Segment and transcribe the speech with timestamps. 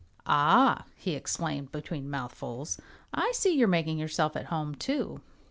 [0.25, 2.79] "Ah!" he exclaimed between mouthfuls,
[3.13, 5.21] "I see you're making yourself at home, too."